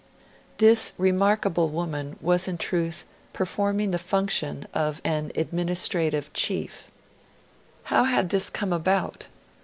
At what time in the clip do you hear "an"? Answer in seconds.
5.05-5.31